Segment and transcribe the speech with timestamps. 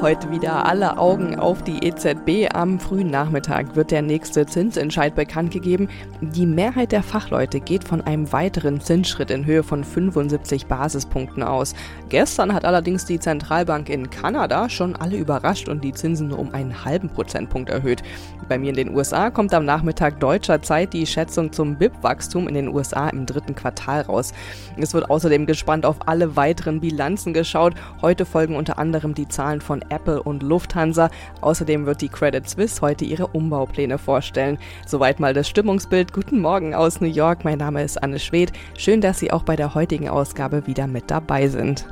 [0.00, 2.54] Heute wieder alle Augen auf die EZB.
[2.54, 5.88] Am frühen Nachmittag wird der nächste Zinsentscheid bekannt gegeben.
[6.20, 11.74] Die Mehrheit der Fachleute geht von einem weiteren Zinsschritt in Höhe von 75 Basispunkten aus.
[12.10, 16.84] Gestern hat allerdings die Zentralbank in Kanada schon alle überrascht und die Zinsen um einen
[16.84, 18.04] halben Prozentpunkt erhöht.
[18.48, 22.54] Bei mir in den USA kommt am Nachmittag deutscher Zeit die Schätzung zum BIP-Wachstum in
[22.54, 24.32] den USA im dritten Quartal raus.
[24.76, 27.74] Es wird außerdem gespannt auf alle weiteren Bilanzen geschaut.
[28.00, 31.10] Heute folgen unter anderem die Zahlen von Apple und Lufthansa.
[31.40, 34.58] Außerdem wird die Credit Suisse heute ihre Umbaupläne vorstellen.
[34.86, 36.12] Soweit mal das Stimmungsbild.
[36.12, 37.44] Guten Morgen aus New York.
[37.44, 38.52] Mein Name ist Anne Schwedt.
[38.76, 41.86] Schön, dass Sie auch bei der heutigen Ausgabe wieder mit dabei sind.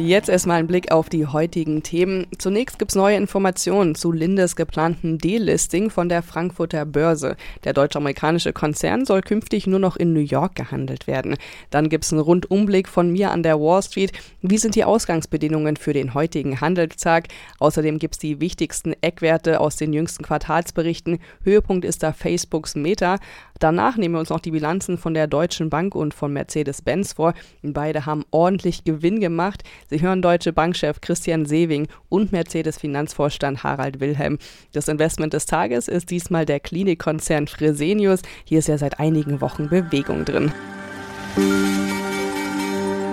[0.00, 2.26] Jetzt erstmal ein Blick auf die heutigen Themen.
[2.38, 7.36] Zunächst gibt es neue Informationen zu Lindes geplanten Delisting von der Frankfurter Börse.
[7.64, 11.36] Der deutsch-amerikanische Konzern soll künftig nur noch in New York gehandelt werden.
[11.68, 14.12] Dann gibt es einen Rundumblick von mir an der Wall Street.
[14.40, 17.28] Wie sind die Ausgangsbedingungen für den heutigen Handelstag?
[17.58, 21.18] Außerdem gibt es die wichtigsten Eckwerte aus den jüngsten Quartalsberichten.
[21.44, 23.18] Höhepunkt ist da Facebooks Meta.
[23.60, 27.34] Danach nehmen wir uns noch die Bilanzen von der Deutschen Bank und von Mercedes-Benz vor.
[27.62, 29.62] Beide haben ordentlich Gewinn gemacht.
[29.90, 34.38] Sie hören Deutsche Bankchef Christian Sewing und Mercedes-Finanzvorstand Harald Wilhelm.
[34.72, 38.22] Das Investment des Tages ist diesmal der Klinikkonzern Fresenius.
[38.44, 40.52] Hier ist ja seit einigen Wochen Bewegung drin.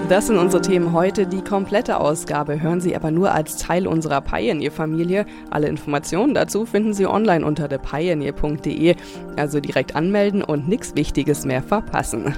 [0.09, 1.27] Das sind unsere Themen heute.
[1.27, 5.25] Die komplette Ausgabe hören Sie aber nur als Teil unserer Pioneer-Familie.
[5.49, 8.95] Alle Informationen dazu finden Sie online unter thepioneer.de.
[9.36, 12.33] Also direkt anmelden und nichts Wichtiges mehr verpassen.